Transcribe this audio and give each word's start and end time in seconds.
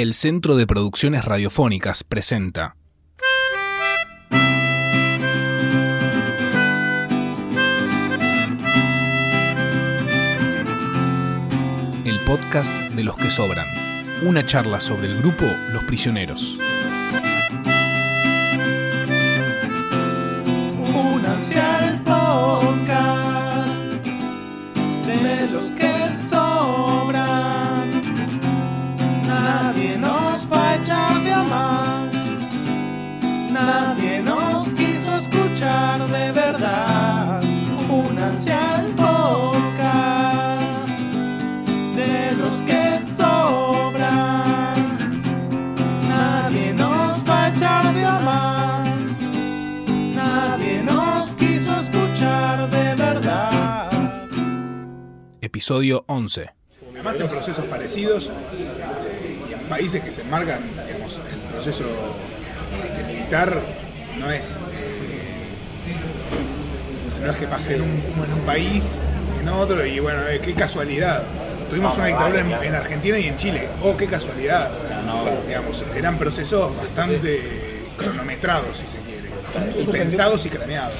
el 0.00 0.14
Centro 0.14 0.54
de 0.54 0.64
Producciones 0.64 1.24
Radiofónicas 1.24 2.04
presenta 2.04 2.76
el 12.04 12.20
podcast 12.24 12.72
de 12.72 13.02
los 13.02 13.16
que 13.16 13.28
sobran, 13.28 13.66
una 14.22 14.46
charla 14.46 14.78
sobre 14.78 15.08
el 15.08 15.18
grupo 15.18 15.46
Los 15.72 15.82
Prisioneros. 15.82 16.56
Únanse 20.94 21.58
al 21.58 22.04
escuchar 35.58 36.06
de 36.06 36.32
verdad. 36.32 37.42
Únanse 37.90 38.52
al 38.52 38.94
podcast 38.94 40.86
de 41.96 42.32
los 42.36 42.56
que 42.58 43.00
sobran. 43.00 44.76
Nadie 46.08 46.72
nos 46.74 47.28
va 47.28 47.46
a 47.46 47.48
echar 47.48 47.92
de 47.92 48.04
a 48.04 48.18
más. 48.20 49.20
Nadie 50.14 50.80
nos 50.84 51.32
quiso 51.32 51.80
escuchar 51.80 52.70
de 52.70 52.94
verdad. 52.94 53.90
Episodio 55.40 56.04
11. 56.06 56.50
Además 56.92 57.18
en 57.20 57.28
procesos 57.28 57.64
parecidos 57.64 58.30
este, 58.30 59.38
y 59.50 59.54
en 59.54 59.60
países 59.68 60.04
que 60.04 60.12
se 60.12 60.22
enmarcan, 60.22 60.70
digamos, 60.86 61.20
el 61.32 61.40
proceso 61.50 61.84
este, 62.84 63.02
militar 63.02 63.60
no 64.18 64.30
es 64.30 64.60
eh, 64.72 64.97
no 67.20 67.30
es 67.30 67.36
que 67.36 67.46
pase 67.46 67.74
en 67.74 67.82
un, 67.82 67.88
en 68.24 68.32
un 68.32 68.40
país 68.40 69.00
en 69.40 69.48
otro 69.48 69.84
y 69.84 69.98
bueno, 70.00 70.26
eh, 70.28 70.40
qué 70.42 70.54
casualidad. 70.54 71.22
Tuvimos 71.68 71.96
una 71.98 72.06
dictadura 72.06 72.40
en, 72.40 72.52
en 72.52 72.74
Argentina 72.74 73.18
y 73.18 73.26
en 73.26 73.36
Chile. 73.36 73.68
Oh, 73.82 73.96
qué 73.96 74.06
casualidad. 74.06 74.70
Digamos, 75.46 75.84
eran 75.94 76.18
procesos 76.18 76.76
bastante 76.76 77.84
cronometrados, 77.96 78.78
si 78.78 78.86
se 78.88 78.98
quiere, 78.98 79.28
y 79.78 79.84
pensados 79.86 80.46
y 80.46 80.48
craneados. 80.50 80.94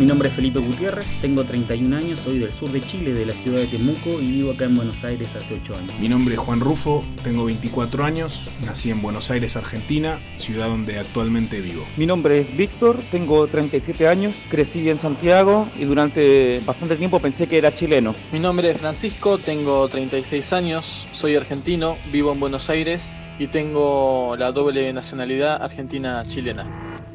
Mi 0.00 0.06
nombre 0.06 0.30
es 0.30 0.34
Felipe 0.34 0.60
Gutiérrez, 0.60 1.20
tengo 1.20 1.44
31 1.44 1.94
años, 1.94 2.20
soy 2.20 2.38
del 2.38 2.50
sur 2.50 2.70
de 2.70 2.80
Chile, 2.80 3.12
de 3.12 3.26
la 3.26 3.34
ciudad 3.34 3.58
de 3.58 3.66
Temuco 3.66 4.18
y 4.18 4.30
vivo 4.30 4.52
acá 4.52 4.64
en 4.64 4.74
Buenos 4.74 5.04
Aires 5.04 5.36
hace 5.36 5.60
8 5.62 5.76
años. 5.76 5.92
Mi 6.00 6.08
nombre 6.08 6.36
es 6.36 6.40
Juan 6.40 6.60
Rufo, 6.60 7.04
tengo 7.22 7.44
24 7.44 8.02
años, 8.02 8.48
nací 8.64 8.90
en 8.90 9.02
Buenos 9.02 9.30
Aires, 9.30 9.58
Argentina, 9.58 10.18
ciudad 10.38 10.68
donde 10.68 10.98
actualmente 10.98 11.60
vivo. 11.60 11.84
Mi 11.98 12.06
nombre 12.06 12.40
es 12.40 12.56
Víctor, 12.56 12.96
tengo 13.10 13.46
37 13.46 14.08
años, 14.08 14.34
crecí 14.48 14.88
en 14.88 14.98
Santiago 14.98 15.68
y 15.78 15.84
durante 15.84 16.62
bastante 16.64 16.96
tiempo 16.96 17.18
pensé 17.18 17.46
que 17.46 17.58
era 17.58 17.74
chileno. 17.74 18.14
Mi 18.32 18.40
nombre 18.40 18.70
es 18.70 18.78
Francisco, 18.78 19.36
tengo 19.36 19.86
36 19.86 20.54
años, 20.54 21.06
soy 21.12 21.36
argentino, 21.36 21.98
vivo 22.10 22.32
en 22.32 22.40
Buenos 22.40 22.70
Aires 22.70 23.14
y 23.38 23.48
tengo 23.48 24.34
la 24.38 24.50
doble 24.50 24.90
nacionalidad 24.94 25.62
argentina-chilena. 25.62 27.09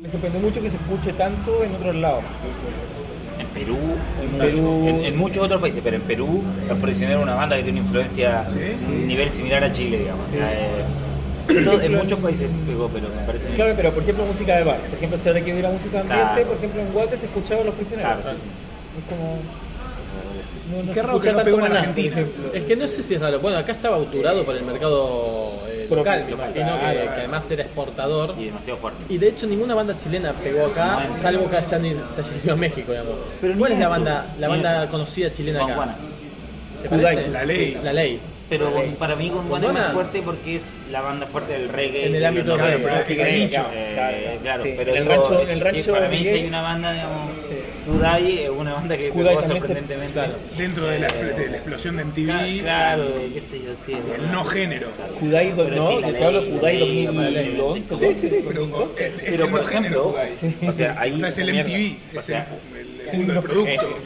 Me 0.00 0.08
sorprendió 0.08 0.40
mucho 0.40 0.62
que 0.62 0.70
se 0.70 0.76
escuche 0.76 1.12
tanto 1.12 1.64
en 1.64 1.74
otros 1.74 1.94
lados. 1.96 2.22
En 3.38 3.46
Perú, 3.48 3.76
En. 4.22 4.38
Perú. 4.38 4.84
En, 4.88 5.04
en 5.04 5.16
muchos 5.16 5.44
otros 5.44 5.60
países, 5.60 5.80
pero 5.82 5.96
en 5.96 6.02
Perú 6.02 6.42
Los 6.68 6.78
Prisioneros 6.78 7.20
es 7.20 7.24
una 7.24 7.34
banda 7.34 7.56
que 7.56 7.62
tiene 7.62 7.80
una 7.80 7.86
influencia 7.86 8.44
¿Sí? 8.48 8.58
un 8.86 9.06
nivel 9.06 9.28
similar 9.30 9.64
a 9.64 9.72
Chile, 9.72 9.98
digamos. 9.98 10.28
O 10.28 10.30
sea, 10.30 10.52
eh, 10.52 10.84
todo 11.64 11.80
en 11.80 11.94
muchos 11.96 12.18
países 12.20 12.48
pegó, 12.66 12.88
pero 12.88 13.08
me 13.08 13.22
parece 13.24 13.48
Claro, 13.50 13.72
pero 13.76 13.92
por 13.92 14.02
ejemplo 14.02 14.24
música 14.26 14.56
de 14.56 14.64
bar. 14.64 14.76
Por 14.78 14.94
ejemplo, 14.98 15.18
si 15.18 15.28
ahora 15.28 15.40
que 15.40 15.52
hubiera 15.52 15.70
música 15.70 16.00
ambiente, 16.00 16.24
Claro. 16.34 16.46
por 16.48 16.56
ejemplo 16.56 16.80
en 16.82 16.96
Walter 16.96 17.18
se 17.18 17.26
escuchaba 17.26 17.62
a 17.62 17.64
los 17.64 17.74
prisioneros. 17.74 18.12
Claro, 18.20 18.38
sí, 18.38 18.44
sí. 18.44 18.98
Es 18.98 19.04
como. 19.08 19.38
No, 20.70 20.82
no 20.84 20.92
Qué 20.92 21.02
raro 21.02 21.18
que 21.20 21.28
escucha 21.28 21.30
no 21.32 21.36
tanto 21.38 21.44
pegó 21.56 21.66
en 21.66 21.72
Argentina. 21.72 22.16
Es 22.52 22.64
que 22.64 22.76
no 22.76 22.88
sé 22.88 23.02
si 23.02 23.14
es 23.14 23.20
raro. 23.20 23.40
Bueno, 23.40 23.56
acá 23.58 23.72
estaba 23.72 23.96
auturado 23.96 24.44
por 24.44 24.54
el 24.54 24.64
mercado 24.64 25.47
local, 25.96 26.24
me 26.24 26.30
local, 26.30 26.50
imagino, 26.50 26.78
claro, 26.78 26.86
que, 26.88 26.92
claro. 27.02 27.14
que 27.14 27.20
además 27.20 27.50
era 27.50 27.62
exportador. 27.62 28.34
Y 28.38 28.44
demasiado 28.46 28.78
fuerte. 28.78 29.04
Y 29.08 29.18
de 29.18 29.28
hecho 29.28 29.46
ninguna 29.46 29.74
banda 29.74 29.96
chilena 29.96 30.32
pegó 30.32 30.66
acá, 30.66 31.06
No, 31.08 31.16
salvo 31.16 31.48
que 31.50 31.56
hayan 31.56 31.86
ido- 31.86 32.02
se 32.12 32.20
haya 32.20 32.30
ido 32.44 32.52
a 32.52 32.56
México, 32.56 32.92
digamos. 32.92 33.14
Pero 33.40 33.58
¿Cuál 33.58 33.72
es 33.72 33.78
la 33.78 33.88
banda, 33.88 34.34
la 34.38 34.48
banda 34.48 34.82
eso. 34.84 34.90
conocida 34.92 35.30
chilena 35.32 35.64
acá? 35.64 35.96
La 36.90 37.44
Ley. 37.44 37.80
La 37.82 37.92
ley. 37.92 38.20
Pero 38.48 38.72
con- 38.72 38.94
para 38.94 39.14
mí 39.14 39.28
Gondwana 39.28 39.66
es 39.66 39.72
más 39.74 39.92
fuerte 39.92 40.22
porque 40.22 40.54
es 40.56 40.66
la 40.90 41.02
banda 41.02 41.26
fuerte 41.26 41.52
del 41.52 41.68
reggae. 41.68 42.06
En 42.06 42.14
el 42.14 42.24
ámbito 42.24 42.46
del 42.52 42.56
Claro, 42.56 42.70
reggae. 42.78 42.84
pero 42.88 42.96
es 43.00 43.04
que 43.06 43.24
de 43.24 43.32
nicho. 43.32 43.66
Eh, 43.74 44.38
claro, 44.42 44.62
Sí, 44.62 44.74
pero 44.74 44.94
el 44.94 45.02
digo, 45.02 45.14
rancho- 45.14 45.42
es- 45.42 45.50
el 45.50 45.58
sí, 45.58 45.64
rancho 45.64 45.92
para 45.92 46.08
mí 46.08 46.18
si 46.22 46.28
hay 46.28 46.46
una 46.46 46.62
banda, 46.62 46.92
digamos, 46.92 47.42
Sí. 47.42 47.54
Kudai 47.86 48.38
es 48.44 48.50
una 48.50 48.72
banda 48.74 48.96
que 48.96 49.08
Kudai 49.10 49.36
pegó 49.36 49.48
sorprendentemente. 49.48 50.12
claro. 50.12 50.32
Dentro 50.56 50.86
de 50.86 50.98
la, 50.98 51.08
de 51.08 51.46
la 51.50 51.56
explosión 51.58 51.96
de 51.96 52.02
MTV, 52.04 52.60
Claro, 52.62 53.04
claro, 53.04 53.20
qué 53.34 53.40
sé 53.42 53.60
yo, 53.62 53.76
sí. 53.76 53.92
el 53.92 54.32
no 54.32 54.44
género. 54.44 54.88
Kudai, 55.20 55.52
do- 55.52 55.68
no, 55.68 55.88
sí, 55.88 55.98
te 56.12 56.24
hablo 56.24 56.46
Kudai 56.46 57.04
la 57.04 57.12
ley, 57.30 57.54
2011. 57.56 57.94
sí, 57.96 58.06
Sí, 58.06 58.14
sí, 58.14 58.28
sí, 58.30 58.44
pero 58.48 58.60
2012. 58.60 59.06
es, 59.08 59.40
el 59.42 59.50
no 59.50 59.62
género. 59.64 60.02
Kudai. 60.04 60.30
o 60.66 60.72
sea, 60.72 60.92
es 61.04 61.38
el. 61.38 61.48
MTV, 61.50 61.98
O 62.14 62.18
es 62.18 62.24
sea, 62.24 62.48
el, 63.12 63.30
el 63.30 63.40
producto. 63.42 63.98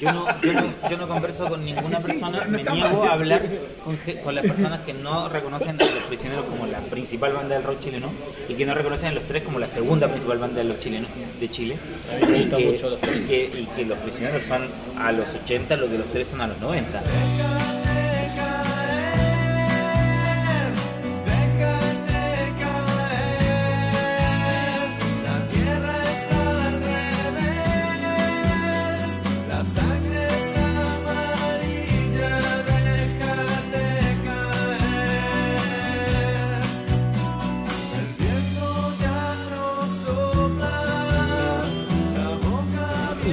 Yo 0.00 0.12
no, 0.12 0.26
yo, 0.42 0.52
no, 0.52 0.62
yo 0.90 0.96
no 0.98 1.08
converso 1.08 1.48
con 1.48 1.64
ninguna 1.64 1.98
persona, 1.98 2.44
me 2.44 2.62
niego 2.62 3.04
a 3.04 3.12
hablar 3.12 3.48
con, 3.82 3.98
con 4.22 4.34
las 4.34 4.46
personas 4.46 4.80
que 4.80 4.92
no 4.92 5.28
reconocen 5.28 5.80
a 5.80 5.84
los 5.84 6.02
prisioneros 6.08 6.44
como 6.44 6.66
la 6.66 6.80
principal 6.80 7.32
banda 7.32 7.54
del 7.54 7.64
rock 7.64 7.80
chileno 7.80 8.10
y 8.48 8.54
que 8.54 8.66
no 8.66 8.74
reconocen 8.74 9.08
a 9.08 9.12
los 9.12 9.24
tres 9.24 9.42
como 9.42 9.58
la 9.58 9.68
segunda 9.68 10.08
principal 10.08 10.38
banda 10.38 10.58
de 10.58 10.64
los 10.64 10.78
chilenos 10.78 11.10
de 11.40 11.50
Chile. 11.50 11.78
Y 12.20 12.48
que, 12.48 12.60
y 12.60 13.20
que, 13.26 13.60
y 13.60 13.66
que 13.74 13.84
los 13.84 13.98
prisioneros 13.98 14.42
son 14.42 14.68
a 14.98 15.12
los 15.12 15.34
80 15.34 15.76
lo 15.76 15.88
que 15.88 15.98
los 15.98 16.10
tres 16.12 16.28
son 16.28 16.40
a 16.42 16.46
los 16.46 16.58
90. 16.60 17.02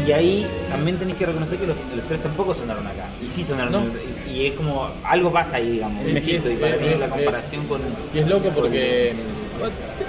Y 0.06 0.12
ahí 0.12 0.48
también 0.70 0.98
tenéis 0.98 1.18
que 1.18 1.26
reconocer 1.26 1.58
que 1.60 1.68
los, 1.68 1.76
los 1.96 2.06
tres 2.08 2.22
tampoco 2.22 2.54
sonaron 2.54 2.86
acá. 2.86 3.06
Y 3.24 3.28
sí 3.30 3.44
sonaron. 3.44 3.72
No. 3.74 3.84
Y, 4.30 4.32
y 4.38 4.46
es 4.48 4.54
como, 4.54 4.88
algo 5.04 5.32
pasa 5.32 5.58
ahí, 5.58 5.72
digamos. 5.72 6.04
Sí, 6.06 6.20
siento, 6.22 6.48
sí, 6.50 6.54
y 6.54 6.58
para 6.58 6.76
mí 6.78 6.88
sí, 6.94 7.00
la 7.00 7.06
es- 7.06 7.12
comparación 7.12 7.64
con... 7.68 7.82
Y 8.14 8.20
es 8.20 8.28
loco 8.28 8.50
porque 8.54 9.14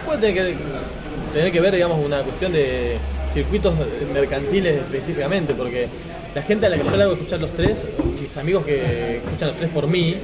puede 0.05 0.19
tener 0.21 0.35
que, 0.35 0.57
tener 1.33 1.53
que 1.53 1.61
ver, 1.61 1.75
digamos, 1.75 2.05
una 2.05 2.23
cuestión 2.23 2.53
de 2.53 2.99
circuitos 3.33 3.75
mercantiles 4.13 4.77
específicamente, 4.79 5.55
porque 5.55 5.89
la 6.35 6.43
gente 6.43 6.67
a 6.67 6.69
la 6.69 6.79
que 6.79 6.85
yo 6.85 6.97
le 6.97 7.03
hago 7.05 7.13
escuchar 7.15 7.41
los 7.41 7.53
tres, 7.55 7.87
mis 8.21 8.37
amigos 8.37 8.65
que 8.65 9.17
escuchan 9.19 9.49
los 9.49 9.57
tres 9.57 9.71
por 9.71 9.87
mí, 9.87 10.17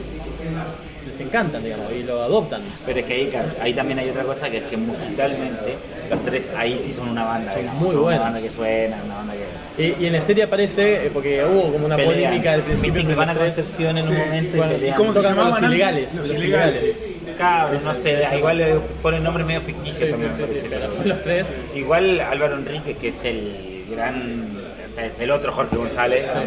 les 1.07 1.21
encantan, 1.21 1.63
digamos, 1.63 1.93
y 1.93 2.03
lo 2.03 2.23
adoptan. 2.23 2.63
Pero 2.87 3.01
es 3.01 3.05
que 3.07 3.13
ahí, 3.15 3.31
ahí 3.61 3.73
también 3.75 3.99
hay 3.99 4.11
otra 4.11 4.23
cosa 4.25 4.51
que 4.51 4.59
es 4.59 4.65
que 4.65 4.77
musicalmente 4.77 5.77
los 6.11 6.23
tres 6.25 6.51
ahí 6.57 6.79
sí 6.79 6.93
son 6.93 7.09
una 7.09 7.25
banda, 7.25 7.53
Son 7.53 7.61
digamos, 7.61 7.83
muy 7.83 7.91
son 7.91 8.03
buenos. 8.03 8.21
una 8.21 8.31
banda 8.31 8.43
que 8.43 8.51
suena, 8.51 8.99
una 9.05 9.15
banda 9.17 9.35
que 9.77 9.83
Y, 9.83 9.97
y 10.01 10.07
en 10.07 10.13
la 10.13 10.23
serie 10.23 10.45
aparece, 10.45 11.07
eh, 11.07 11.11
porque 11.13 11.45
hubo 11.45 11.73
como 11.73 11.87
una 11.87 11.97
pelean. 11.97 12.15
polémica 12.15 12.53
al 12.53 12.63
principio. 12.63 12.93
Viste 12.95 13.09
que 13.09 13.15
van 13.15 13.31
a. 13.31 13.35
Concepción 13.35 13.99
en 13.99 14.05
Sí. 14.05 14.13
un 14.13 14.19
momento 14.19 14.57
Bueno, 14.57 14.73
y 14.73 14.77
pelean. 14.77 14.97
¿Cómo 14.97 15.13
se 15.13 15.19
tocan 15.21 15.37
llamaban 15.37 15.63
los 15.63 15.71
ilegales, 15.71 16.15
Los 16.15 16.29
los 16.29 16.39
ilegales. 16.45 16.85
ilegales. 16.85 17.37
Claro, 17.37 17.81
no 17.83 17.95
sé, 17.95 18.23
igual 18.37 18.59
le 18.59 18.75
ponen 19.03 19.23
nombres 19.25 19.47
medio 19.47 19.61
ficticios 19.63 19.97
Sí, 19.97 20.11
también 20.11 20.33
sí, 20.33 20.41
me 20.41 20.47
parece. 20.47 20.69
pero 20.69 20.81
pero- 20.87 20.93
son 20.97 21.09
los 21.09 21.23
tres. 21.23 21.47
Igual 21.75 22.21
Álvaro 22.21 22.55
Enrique, 22.57 22.95
que 22.97 23.09
es 23.09 23.25
el 23.25 23.87
gran, 23.91 24.59
o 24.85 24.89
sea, 24.89 25.07
es 25.07 25.19
el 25.19 25.31
otro 25.31 25.51
Jorge 25.53 25.77
González, 25.77 26.27
eh, 26.27 26.47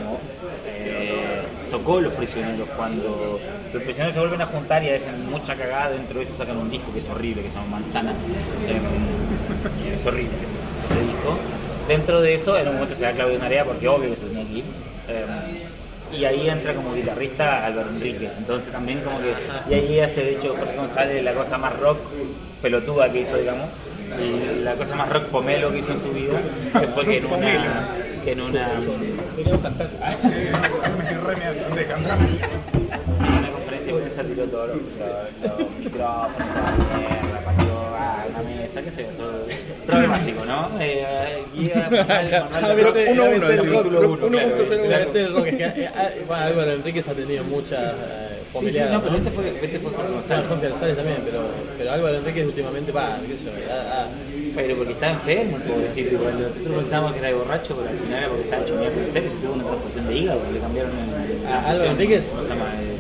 tocó 1.66 2.00
Los 2.00 2.14
Prisioneros 2.14 2.70
cuando 2.76 3.40
los 3.74 3.84
prisioneros 3.84 4.14
se 4.14 4.20
vuelven 4.20 4.42
a 4.42 4.46
juntar 4.46 4.84
y 4.84 4.90
hacen 4.90 5.30
mucha 5.30 5.56
cagada, 5.56 5.92
dentro 5.92 6.18
de 6.18 6.24
eso 6.24 6.38
sacan 6.38 6.58
un 6.58 6.70
disco 6.70 6.94
que 6.94 7.00
es 7.00 7.10
horrible, 7.10 7.44
que 7.44 7.50
se 7.50 7.58
llama 7.58 7.80
Manzana. 7.80 8.12
Eh, 8.68 9.94
es 9.94 10.06
horrible 10.06 10.32
ese 10.86 11.00
disco. 11.02 11.38
Dentro 11.88 12.22
de 12.22 12.34
eso, 12.34 12.58
en 12.58 12.68
un 12.68 12.76
momento 12.76 12.96
se 12.96 13.06
da 13.06 13.12
Claudio 13.12 13.38
Narea 13.38 13.66
porque 13.66 13.88
obvio 13.88 14.10
que 14.10 14.16
se 14.16 14.26
tenía 14.28 14.46
que 14.46 14.54
ir. 14.54 14.64
Eh, 15.08 15.68
y 16.12 16.24
ahí 16.26 16.50
entra 16.50 16.74
como 16.74 16.94
guitarrista 16.94 17.66
Álvaro 17.66 17.90
Enrique. 17.90 18.30
Entonces 18.38 18.72
también 18.72 19.02
como 19.02 19.20
que... 19.20 19.34
Y 19.70 19.74
ahí 19.74 20.00
hace 20.00 20.24
de 20.24 20.32
hecho 20.32 20.56
Jorge 20.58 20.76
González 20.76 21.24
la 21.24 21.34
cosa 21.34 21.58
más 21.58 21.78
rock 21.80 22.00
pelotuda 22.62 23.12
que 23.12 23.22
hizo, 23.22 23.38
digamos. 23.38 23.70
Y 24.20 24.62
la 24.62 24.76
cosa 24.76 24.96
más 24.96 25.10
rock 25.10 25.26
pomelo 25.26 25.72
que 25.72 25.80
hizo 25.80 25.92
en 25.92 26.02
su 26.02 26.12
vida, 26.12 26.40
que 26.80 26.88
fue 26.88 27.06
que 27.06 27.18
en 27.18 27.26
una... 27.26 27.88
Que 28.24 28.32
en 28.32 28.42
una. 28.42 28.76
Sí, 28.80 28.90
me 29.38 29.44
estoy 31.04 31.18
re 31.18 31.36
meando, 31.36 31.76
de 31.76 31.85
cantar. 31.85 31.85
En 31.98 33.38
una 33.40 33.52
conferencia 33.52 33.94
de 33.94 34.00
prensa 34.00 34.24
tiró 34.24 34.44
todos 34.46 34.68
los, 34.70 34.78
los- 34.78 35.60
los 35.60 35.70
micrófonos, 35.80 36.36
toda 36.38 36.72
la 36.78 36.98
mierda, 36.98 37.42
una 38.30 38.42
mesa, 38.44 38.82
qué 38.82 38.92
sé 38.92 39.04
yo, 39.04 39.10
eso 39.10 39.24
rock 39.88 40.10
básico, 40.10 40.46
¿no? 40.46 40.70
Eh, 40.80 41.44
guía, 41.54 41.88
manual, 41.92 42.50
manual 42.52 42.72
A 42.72 42.74
veces, 42.74 43.18
rock, 43.18 43.26
a 43.26 43.30
veces 43.30 43.60
el 43.60 43.70
rock, 43.70 43.78
capítulo 43.78 44.00
uno, 44.12 44.30
claro, 44.30 44.58
1.0 44.58 44.68
claro. 44.68 44.96
a 44.96 45.00
veces 45.00 45.16
el 45.16 45.34
rock. 45.34 45.46
Es 45.48 45.56
que, 45.56 45.84
eh, 45.84 45.90
ah, 45.94 46.10
bueno, 46.28 46.44
Álvaro 46.44 46.72
Enríquez 46.72 47.08
ha 47.08 47.14
tenido 47.14 47.44
muchas 47.44 47.96
eh, 47.98 48.36
Sí, 48.60 48.70
sí, 48.70 48.80
no, 48.90 49.02
pero 49.02 49.18
este 49.18 49.32
fue, 49.32 49.50
este 49.62 49.80
fue 49.80 49.92
Bueno, 49.92 50.12
González. 50.14 50.48
Jorge 50.48 50.70
González 50.70 50.96
también, 50.96 51.18
pero, 51.26 51.42
pero 51.78 51.92
Álvaro 51.92 52.18
Enríquez 52.18 52.46
últimamente, 52.46 52.92
va, 52.92 53.20
qué 53.28 53.38
sé 53.38 53.46
yo, 53.46 53.52
ah, 53.70 53.84
ah, 53.92 54.08
Pero 54.56 54.78
porque 54.78 54.94
estaba 54.94 55.12
enfermo, 55.14 55.58
el 55.58 55.64
pobrecito. 55.64 56.12
Nosotros 56.12 56.76
pensábamos 56.76 57.14
que 57.14 57.20
era 57.20 57.28
de 57.28 57.34
borracho, 57.34 57.76
pero 57.76 57.90
al 57.90 57.98
final 57.98 58.20
era 58.20 58.28
porque 58.30 58.44
estaba 58.44 58.64
hecho 58.64 58.76
mierda 58.76 59.02
en 59.02 59.12
serio. 59.12 59.30
Se 59.30 59.38
tuvo 59.38 59.54
una 59.54 59.64
transfusión 59.66 60.08
de 60.08 60.16
hígado, 60.16 60.42
le 60.54 60.60
cambiaron 60.60 60.92
el. 60.98 61.48
¿A 61.48 61.70
Álvaro 61.70 61.92
Enríquez? 61.92 62.28
¿Cómo 62.28 62.44
se 62.44 62.50
llama? 62.50 62.66
Eh, 62.82 62.96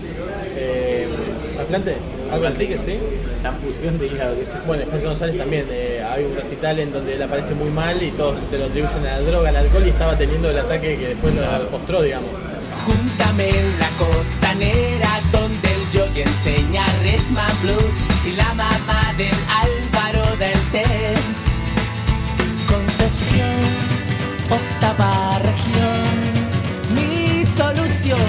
eh, 0.57 1.07
¿Trasplante? 1.55 1.95
Álvaro 2.35 2.53
Enríquez, 2.53 2.81
sí. 2.85 2.99
transfusión 3.41 3.97
de 3.97 4.07
hígado, 4.07 4.35
¿qué 4.35 4.41
es 4.41 4.49
eso? 4.49 4.59
Bueno, 4.67 4.83
Jorge 4.91 5.05
González 5.05 5.37
también, 5.37 5.65
eh, 5.69 6.05
hay 6.05 6.25
un 6.25 6.35
recital 6.35 6.79
en 6.79 6.91
donde 6.91 7.15
él 7.15 7.21
aparece 7.21 7.53
muy 7.53 7.69
mal 7.69 8.01
y 8.03 8.11
todos 8.11 8.39
se 8.49 8.57
lo 8.57 8.65
atribuyen 8.65 9.05
a 9.05 9.19
la 9.19 9.21
droga, 9.21 9.49
al 9.49 9.55
alcohol 9.55 9.83
y 9.85 9.89
estaba 9.89 10.17
teniendo 10.17 10.49
el 10.49 10.59
ataque 10.59 10.97
que 10.97 11.07
después 11.09 11.33
lo 11.33 11.69
postró, 11.69 12.01
digamos. 12.01 12.29
Júntame 12.85 13.49
en 13.49 13.79
la 13.79 13.87
costanera 13.97 15.21
donde 15.31 15.67
el 15.73 15.83
jockey 15.93 16.23
enseña 16.23 16.85
and 16.85 17.61
blues 17.61 17.95
y 18.25 18.35
la 18.35 18.53
mamá 18.53 19.13
del 19.17 19.33
Álvaro 19.47 20.35
del 20.35 20.59
Té. 20.73 20.83
Concepción, 22.67 23.61
octava 24.49 25.39
región, 25.39 26.03
mi 26.93 27.45
solución 27.45 28.19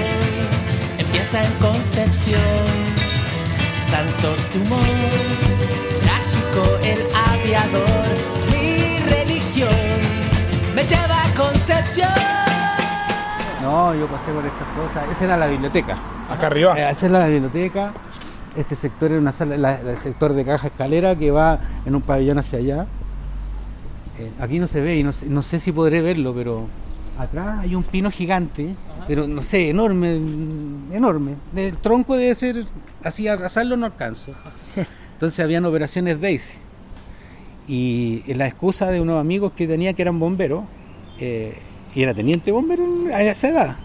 empieza 0.97 1.43
en 1.43 1.51
Concepción. 1.59 2.96
Santos 3.89 4.45
Dumont, 4.53 4.85
trágico 6.01 6.77
el 6.83 6.99
aviador, 7.15 8.05
mi 8.51 8.99
religión 9.09 9.69
me 10.75 10.83
lleva 10.83 11.23
a 11.23 11.33
Concepción. 11.35 12.09
No, 13.61 13.93
yo 13.95 14.07
pasé 14.07 14.31
por 14.31 14.45
estas 14.45 14.67
cosas. 14.75 15.11
Esa 15.11 15.25
era 15.25 15.37
la 15.37 15.47
biblioteca. 15.47 15.97
Acá 16.29 16.47
arriba. 16.47 16.77
Eh, 16.79 16.89
esa 16.91 17.05
era 17.07 17.19
la 17.19 17.27
biblioteca. 17.27 17.91
Este 18.55 18.75
sector 18.75 19.11
era 19.11 19.19
una 19.19 19.33
sala, 19.33 19.57
la- 19.57 19.81
la- 19.83 19.91
el 19.91 19.97
sector 19.97 20.33
de 20.33 20.43
caja 20.45 20.67
escalera 20.67 21.15
que 21.15 21.31
va 21.31 21.59
en 21.85 21.95
un 21.95 22.01
pabellón 22.01 22.39
hacia 22.39 22.59
allá. 22.59 22.85
Eh, 24.19 24.31
aquí 24.39 24.57
no 24.59 24.67
se 24.67 24.81
ve 24.81 24.95
y 24.95 25.03
no 25.03 25.13
sé, 25.13 25.27
no 25.27 25.41
sé 25.41 25.59
si 25.59 25.71
podré 25.71 26.01
verlo, 26.01 26.33
pero 26.33 26.67
atrás 27.19 27.59
hay 27.59 27.75
un 27.75 27.83
pino 27.83 28.09
gigante, 28.09 28.75
pero 29.07 29.27
no 29.27 29.41
sé, 29.41 29.69
enorme, 29.69 30.15
enorme. 30.91 31.35
El 31.55 31.77
tronco 31.77 32.15
debe 32.15 32.35
ser, 32.35 32.65
así 33.03 33.27
abrazarlo 33.27 33.77
no 33.77 33.85
alcanzo. 33.85 34.33
Entonces 35.13 35.39
habían 35.39 35.65
operaciones 35.65 36.19
Daisy. 36.21 36.57
Y 37.67 38.23
la 38.33 38.47
excusa 38.47 38.89
de 38.91 39.01
unos 39.01 39.19
amigos 39.19 39.51
que 39.55 39.67
tenía 39.67 39.93
que 39.93 40.01
eran 40.01 40.19
bomberos, 40.19 40.63
eh, 41.19 41.53
y 41.93 42.01
era 42.03 42.13
teniente 42.13 42.51
bombero 42.51 42.85
a 43.13 43.21
esa 43.21 43.49
edad. 43.49 43.77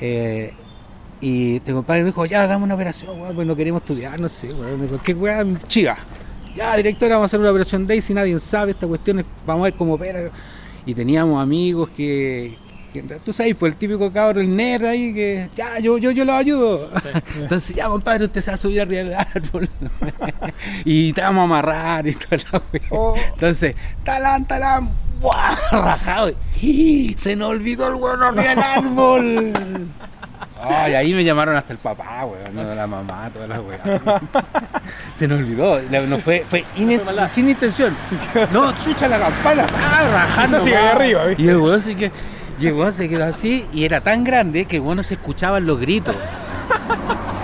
Eh, 0.00 0.52
y 1.20 1.56
este 1.56 1.72
compadre 1.72 2.00
me 2.02 2.06
dijo, 2.06 2.24
ya 2.26 2.42
hagamos 2.42 2.66
una 2.66 2.74
operación, 2.74 3.20
weón, 3.20 3.34
pues 3.34 3.46
no 3.46 3.56
queremos 3.56 3.82
estudiar, 3.82 4.18
no 4.20 4.28
sé, 4.28 4.52
weón, 4.52 4.86
cualquier 4.88 5.16
weá, 5.16 5.44
chiva. 5.68 5.96
Ya, 6.56 6.76
directora, 6.76 7.16
vamos 7.16 7.24
a 7.24 7.26
hacer 7.26 7.40
una 7.40 7.50
operación 7.50 7.86
Daisy, 7.86 8.14
nadie 8.14 8.38
sabe 8.38 8.72
esta 8.72 8.86
cuestión, 8.86 9.18
es- 9.20 9.26
vamos 9.46 9.62
a 9.62 9.64
ver 9.64 9.74
cómo 9.74 9.94
opera. 9.94 10.30
Y 10.86 10.94
teníamos 10.94 11.42
amigos 11.42 11.88
que, 11.96 12.56
tú 13.02 13.32
sabes, 13.32 13.54
pues 13.54 13.72
el 13.72 13.78
típico 13.78 14.12
cabro, 14.12 14.40
el 14.40 14.54
nerd 14.54 14.86
ahí, 14.86 15.12
que 15.12 15.48
ya, 15.54 15.78
yo, 15.78 15.98
yo, 15.98 16.10
yo 16.10 16.24
lo 16.24 16.34
ayudo. 16.34 16.90
Entonces, 17.40 17.76
ya, 17.76 17.86
compadre, 17.86 18.26
usted 18.26 18.40
se 18.40 18.50
va 18.50 18.54
a 18.54 18.58
subir 18.58 18.80
arriba 18.80 19.02
del 19.02 19.14
árbol. 19.14 19.68
y 20.84 21.12
te 21.12 21.20
vamos 21.20 21.42
a 21.42 21.44
amarrar 21.44 22.06
y 22.06 22.14
toda 22.14 22.42
la 22.52 22.62
weá. 22.72 23.24
Entonces, 23.34 23.74
talán, 24.04 24.44
talán, 24.46 24.90
¡buah! 25.20 25.56
rajado. 25.72 26.32
¡Y! 26.60 27.14
Se 27.18 27.36
nos 27.36 27.50
olvidó 27.50 27.88
el 27.88 27.94
weón 27.94 28.22
arriba 28.22 28.48
del 28.50 28.58
árbol. 28.58 29.52
Ay, 30.66 30.94
ahí 30.94 31.12
me 31.12 31.24
llamaron 31.24 31.56
hasta 31.56 31.74
el 31.74 31.78
papá, 31.78 32.24
weón, 32.24 32.54
no, 32.54 32.74
la 32.74 32.86
mamá, 32.86 33.30
todas 33.30 33.48
las 33.48 33.60
weas. 33.60 34.00
sí. 34.00 34.06
Se 35.14 35.28
nos 35.28 35.38
olvidó, 35.38 35.80
no 35.82 36.18
fue, 36.18 36.46
fue 36.48 36.64
sin 36.74 37.48
intención. 37.48 37.94
No, 38.50 38.72
chucha 38.78 39.08
la 39.08 39.18
campana, 39.18 39.66
ah, 39.76 40.08
rajando. 40.10 40.56
Esa 40.56 40.64
sigue 40.64 40.76
ahí 40.76 40.86
arriba, 40.86 41.26
¿viste? 41.26 41.42
Y 41.42 41.48
el 41.48 41.56
weón 41.58 41.82
se 41.82 41.94
quedó, 41.94 42.12
weón 42.60 42.92
se 42.92 43.08
quedó 43.08 43.24
así 43.24 43.66
y 43.72 43.84
era 43.84 44.00
tan 44.00 44.24
grande 44.24 44.64
que 44.66 44.78
bueno 44.78 45.02
se 45.02 45.14
escuchaban 45.14 45.66
los 45.66 45.78
gritos. 45.80 46.16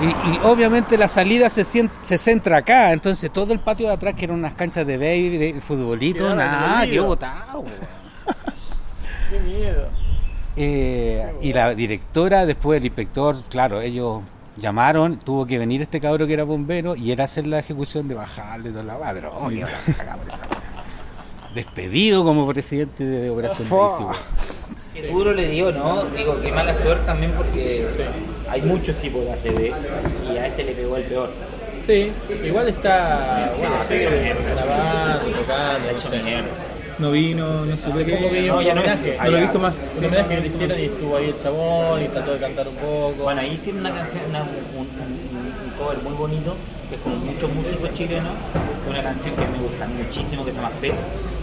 Y, 0.00 0.06
y 0.06 0.40
obviamente 0.44 0.96
la 0.96 1.08
salida 1.08 1.50
se, 1.50 1.64
se 1.64 2.18
centra 2.18 2.58
acá, 2.58 2.92
entonces 2.92 3.30
todo 3.30 3.52
el 3.52 3.58
patio 3.58 3.86
de 3.88 3.92
atrás, 3.92 4.14
que 4.14 4.24
eran 4.24 4.38
unas 4.38 4.54
canchas 4.54 4.86
de 4.86 4.96
baby, 4.96 5.36
de 5.36 5.60
futbolito, 5.60 6.34
nada, 6.34 6.86
yo 6.86 7.04
botado. 7.04 7.64
Qué 9.30 9.38
miedo. 9.40 9.88
Eh, 10.56 11.32
y 11.42 11.52
la 11.52 11.74
directora, 11.74 12.46
después 12.46 12.78
el 12.78 12.86
inspector, 12.86 13.36
claro, 13.48 13.80
ellos 13.80 14.22
llamaron, 14.56 15.18
tuvo 15.18 15.46
que 15.46 15.58
venir 15.58 15.82
este 15.82 16.00
cabro 16.00 16.26
que 16.26 16.32
era 16.32 16.44
bombero 16.44 16.96
y 16.96 17.12
era 17.12 17.24
hacer 17.24 17.46
la 17.46 17.58
ejecución 17.58 18.08
de 18.08 18.14
bajarle 18.14 18.70
toda 18.70 18.84
la 18.84 18.98
madre. 18.98 19.28
qué 19.48 19.60
la 19.60 19.94
cagada 19.96 20.16
por 20.16 20.28
esa 20.28 20.38
weá. 20.48 21.54
Despedido 21.54 22.24
como 22.24 22.46
presidente 22.46 23.04
de 23.04 23.30
Operación 23.30 23.68
Daisy, 23.68 24.02
weón. 24.02 24.16
Qué 25.00 25.08
duro 25.08 25.32
le 25.32 25.48
dio, 25.48 25.72
¿no? 25.72 26.04
Digo, 26.16 26.40
qué 26.42 26.52
mala 26.52 26.74
suerte 26.74 27.04
también 27.06 27.32
porque 27.32 27.86
hay 28.48 28.62
muchos 28.62 28.96
tipos 28.96 29.24
de 29.24 29.32
ACV 29.32 29.72
y 30.32 30.36
a 30.36 30.46
este 30.46 30.64
le 30.64 30.72
pegó 30.72 30.96
el 30.96 31.04
peor. 31.04 31.30
Sí, 31.86 32.12
igual 32.44 32.68
está, 32.68 33.52
bueno, 33.58 33.76
No, 33.78 33.84
sí, 33.84 33.94
hecho 33.94 34.10
grabando, 34.10 35.30
tocando, 35.38 35.90
no 35.90 35.98
hecho 35.98 36.10
vino, 37.10 37.64
no 37.64 37.76
sé 37.76 37.88
Hace 37.88 38.04
qué. 38.04 38.46
No, 38.48 38.60
ya 38.60 38.74
no 38.74 38.82
es- 38.82 38.92
homenaje. 38.92 39.18
No 39.24 39.30
lo 39.30 39.36
he 39.38 39.40
visto 39.40 39.58
más. 39.58 39.76
Un 39.96 40.04
homenaje 40.04 40.28
que 40.34 40.40
le 40.42 40.46
hicieron 40.46 40.78
y 40.78 40.82
estuvo 40.84 41.16
ahí 41.16 41.24
el 41.30 41.38
chabón 41.42 42.02
y 42.04 42.08
trató 42.08 42.32
de 42.32 42.38
cantar 42.38 42.68
un 42.68 42.74
poco. 42.76 43.14
Bueno, 43.22 43.40
ahí 43.40 43.52
hicieron 43.54 43.80
una 43.80 43.94
canción, 43.94 44.22
una- 44.28 44.42
un, 44.42 44.48
un- 44.80 45.29
un 45.29 45.29
cover 45.80 46.02
muy 46.02 46.12
bonito, 46.12 46.54
que 46.88 46.96
es 46.96 47.00
con 47.00 47.24
muchos 47.24 47.52
músicos 47.54 47.92
chilenos, 47.94 48.32
una 48.88 49.02
canción 49.02 49.34
que 49.34 49.46
me 49.46 49.58
gusta 49.58 49.86
muchísimo, 49.86 50.44
que 50.44 50.52
se 50.52 50.58
llama 50.60 50.70
Fe. 50.80 50.92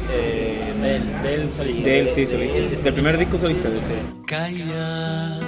Eh, 0.09 0.73
de 0.81 0.95
él, 0.95 1.21
de 1.21 1.33
él 1.33 1.53
solito. 1.53 1.83
De 1.83 1.99
él, 1.99 2.09
sí, 2.09 2.25
solista. 2.25 2.57
él, 2.57 2.69
de 2.69 2.77
Del 2.77 2.93
primer 2.93 3.17
disco 3.17 3.37
solista 3.37 3.69
de 3.69 3.79
ese. 3.79 3.93
Calla, 4.25 5.39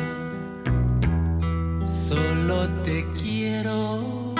solo 1.85 2.67
te 2.83 3.05
quiero. 3.13 4.33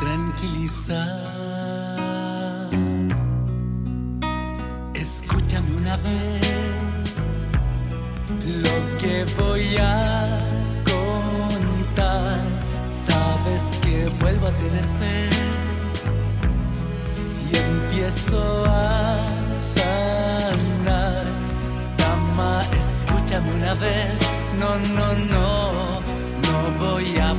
Tranquilizar. 0.00 1.30
Escúchame 4.94 5.76
una 5.76 5.96
vez 5.98 6.41
que 9.24 9.34
voy 9.42 9.76
a 9.78 10.38
contar. 10.84 12.40
Sabes 13.06 13.62
que 13.82 14.08
vuelvo 14.20 14.46
a 14.46 14.52
tener 14.52 14.84
fe 14.98 15.28
y 17.50 17.56
empiezo 17.56 18.64
a 18.66 19.28
sanar. 19.74 21.24
Dama, 21.96 22.64
escúchame 22.80 23.50
una 23.54 23.74
vez. 23.74 24.20
No, 24.58 24.78
no, 24.96 25.14
no, 25.32 25.50
no 26.46 26.56
voy 26.86 27.18
a 27.18 27.34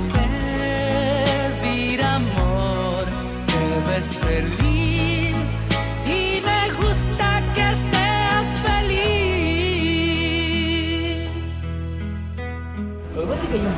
pedir 1.61 2.03
amor. 2.03 3.05
Te 3.47 3.91
ves 3.91 4.17
feliz 4.17 4.72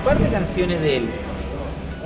par 0.06 0.20
de 0.20 0.30
canciones 0.30 0.80
de 0.82 0.98
él. 0.98 1.10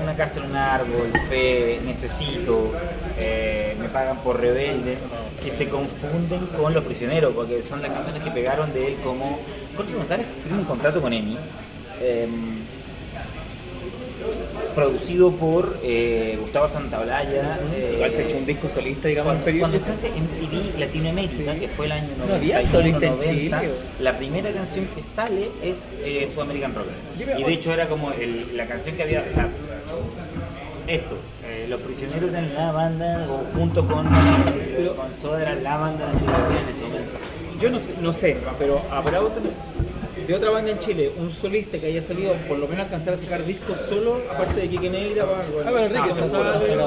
Una 0.02 0.16
casa 0.16 0.40
en 0.40 0.46
un 0.46 0.56
árbol, 0.56 1.12
Fe, 1.28 1.82
Necesito, 1.84 2.72
eh, 3.18 3.76
Me 3.78 3.90
pagan 3.90 4.20
por 4.20 4.40
rebelde, 4.40 4.98
que 5.44 5.52
se 5.52 5.68
confunden 5.68 6.46
con 6.58 6.74
Los 6.74 6.86
Prisioneros, 6.86 7.34
porque 7.36 7.62
son 7.62 7.82
las 7.82 7.92
canciones 7.92 8.24
que 8.24 8.32
pegaron 8.32 8.72
de 8.72 8.88
él 8.88 8.98
como... 9.04 9.40
Jorge 9.76 9.96
González 9.96 10.28
firma 10.42 10.60
un 10.60 10.66
contrato 10.66 11.02
con 11.02 11.12
EMI, 11.12 11.38
em, 12.02 12.60
producido 14.74 15.32
por 15.32 15.78
eh, 15.84 16.38
Gustavo 16.42 16.68
Santaolalla. 16.68 17.60
eh, 17.74 17.92
Igual 17.96 18.14
se 18.14 18.24
echó 18.24 18.38
un 18.38 18.46
disco 18.46 18.68
solista, 18.68 19.08
digamos, 19.08 19.34
en 19.34 19.42
cuando, 19.42 19.46
periodo. 19.46 19.62
cuando 19.70 19.80
se 19.80 19.92
hace 19.92 20.10
MTV 20.10 20.80
Latinoamérica, 20.80 21.56
que 21.56 21.68
fue 21.68 21.86
el 21.88 21.92
año 21.94 22.10
No 22.18 22.26
90, 22.26 22.58
había 22.58 22.70
solista 22.72 23.06
en 23.06 23.16
90, 23.18 23.60
Chile. 23.62 23.72
la 24.00 24.14
primera 24.18 24.52
canción 24.52 24.88
que 24.96 25.04
sale 25.04 25.50
es 25.64 25.92
eh, 26.04 26.28
South 26.28 26.42
American 26.44 26.74
Rockers. 26.76 27.12
Y 27.20 27.44
de 27.44 27.54
hecho 27.54 27.74
era 27.74 27.88
como 27.88 28.12
el- 28.12 28.56
la 28.56 28.68
canción 28.68 28.96
que 28.96 29.04
había, 29.04 29.26
o 29.28 29.32
sea, 29.32 29.50
esto, 30.88 31.16
eh, 31.46 31.68
Los 31.70 31.82
Prisioneros 31.82 32.30
eran 32.32 32.54
la 32.56 32.72
banda, 32.72 33.28
o 33.30 33.56
junto 33.58 33.86
con, 33.86 34.06
con 34.08 35.14
Soda 35.14 35.42
eran 35.44 35.64
la 35.64 35.78
banda 35.78 36.08
de 36.08 36.14
Gabriel 36.26 36.64
en 36.64 36.70
ese 36.70 36.84
momento. 36.84 37.16
yo 37.62 37.70
no 37.70 37.80
sé, 37.80 37.94
no 38.02 38.14
sé, 38.14 38.38
pero 38.58 38.82
habrá 38.90 39.22
otra 39.22 39.42
de 40.30 40.36
otra 40.36 40.52
banda 40.52 40.70
en 40.70 40.78
Chile, 40.78 41.12
un 41.20 41.32
solista 41.32 41.80
que 41.80 41.88
haya 41.88 42.02
salido, 42.04 42.34
por 42.48 42.60
lo 42.60 42.68
menos 42.68 42.86
alcanzar 42.86 43.16
a 43.16 43.18
sacar 43.18 43.44
discos 43.46 43.76
solo, 43.90 44.22
aparte 44.32 44.62
de 44.62 44.70
Quique 44.70 44.88
Negra, 44.90 45.26
bueno, 45.26 45.42
Ah, 45.62 45.72
pero 45.74 45.80
Enrique 45.80 46.08
no, 46.10 46.16
se 46.62 46.78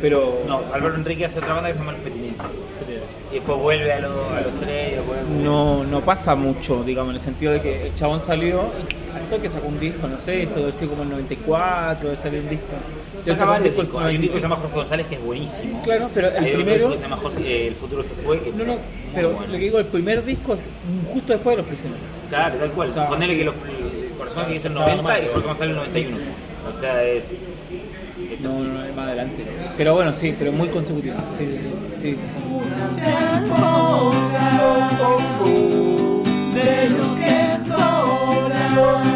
pero 0.00 0.42
No, 0.46 0.62
Álvaro 0.72 0.94
Enrique 0.94 1.24
hace 1.24 1.40
otra 1.40 1.54
banda 1.54 1.68
que 1.68 1.74
se 1.74 1.80
llama 1.80 1.92
Los 1.92 2.00
Petinitos. 2.02 2.46
Y 3.30 3.34
después 3.34 3.58
vuelve 3.58 3.92
a, 3.92 4.00
los- 4.00 4.32
a 4.32 4.40
los 4.40 4.54
tres 4.60 4.92
y 4.92 4.94
después 4.96 5.20
no, 5.26 5.84
no 5.84 6.04
pasa 6.04 6.34
mucho, 6.36 6.82
digamos, 6.84 7.10
en 7.10 7.16
el 7.16 7.20
sentido 7.22 7.52
de 7.52 7.60
que 7.60 7.86
el 7.88 7.94
chabón 7.94 8.20
salió, 8.20 8.60
al 9.14 9.28
toque 9.30 9.48
sacó 9.48 9.66
un 9.68 9.78
disco, 9.80 10.06
no 10.08 10.20
sé, 10.20 10.44
eso 10.44 10.56
debe 10.60 10.72
ser 10.72 10.88
como 10.88 11.02
el 11.02 11.10
94, 11.10 12.08
debe 12.08 12.16
salir 12.20 12.40
un 12.40 12.48
disco. 12.50 12.66
Disco 13.24 13.62
discos. 13.82 14.00
el 14.02 14.06
Hay 14.06 14.16
un 14.16 14.22
disco 14.22 14.34
que 14.34 14.40
se 14.40 14.46
95. 14.46 14.48
llama 14.48 14.56
Jorge 14.56 14.74
González 14.76 15.06
que 15.06 15.14
es 15.16 15.22
buenísimo. 15.24 15.82
Claro, 15.82 16.10
pero 16.14 16.28
el 16.28 16.44
Hay 16.44 16.54
primero- 16.54 16.74
disco 16.76 16.90
que 16.92 16.96
se 16.98 17.02
llama 17.04 17.16
Jorge- 17.16 17.42
eh, 17.46 17.66
El 17.68 17.74
futuro 17.74 18.02
se 18.02 18.14
fue. 18.14 18.40
Que 18.40 18.50
No, 18.52 18.64
no, 18.64 18.76
pero 19.14 19.30
bueno. 19.30 19.46
lo 19.46 19.52
que 19.52 19.58
digo, 19.64 19.78
el 19.78 19.86
primer 19.86 20.24
disco 20.24 20.54
es 20.54 20.68
justo 21.12 21.32
después 21.32 21.56
de 21.56 21.62
Los 21.62 21.66
Prisioneros. 21.68 22.04
Claro, 22.28 22.54
tal 22.56 22.70
cual. 22.72 22.90
O 22.90 22.92
sea, 22.92 23.08
Ponele 23.08 23.32
sí. 23.32 23.38
que 23.38 23.44
los, 23.44 23.54
el 23.54 24.10
corazón 24.18 24.46
que 24.46 24.52
dice 24.54 24.68
el 24.68 24.72
Estaba 24.74 24.94
90 24.94 25.18
y 25.20 25.26
Jorge 25.32 25.46
González 25.48 25.70
el 25.70 25.76
91. 25.76 26.16
O 26.68 26.72
sea, 26.80 27.04
es. 27.04 27.46
Es 28.32 28.42
No, 28.42 28.50
así. 28.50 28.62
no, 28.62 28.68
no, 28.68 28.94
más 28.94 29.06
adelante. 29.08 29.44
Pero 29.76 29.94
bueno, 29.94 30.12
sí, 30.14 30.34
pero 30.38 30.52
muy 30.52 30.68
consecutivo. 30.68 31.16
Sí, 31.36 31.46
sí, 31.46 31.56
sí. 31.56 31.68
sí, 31.96 32.16
sí, 32.16 32.16
sí. 32.94 33.00
de 36.54 36.90
los 36.90 37.12
que 37.12 37.56
sobran. 37.66 39.09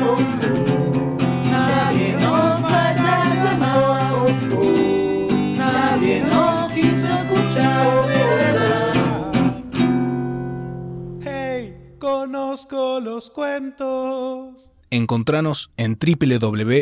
Los 13.03 13.31
cuentos. 13.31 14.71
Encontranos 14.91 15.71
en 15.77 15.99
www.cpr.org.ar 15.99 16.75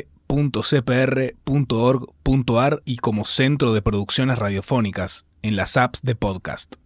y 2.85 2.97
como 2.97 3.25
Centro 3.25 3.73
de 3.73 3.83
Producciones 3.83 4.38
Radiofónicas 4.38 5.26
en 5.42 5.57
las 5.57 5.76
apps 5.76 6.02
de 6.02 6.14
podcast. 6.14 6.81